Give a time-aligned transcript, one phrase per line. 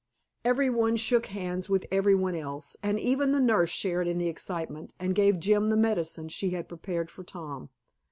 [0.43, 4.29] Every one shook hands with every one else, and even the nurse shared in the
[4.29, 7.69] excitement and gave Jim the medicine she had prepared for Tom.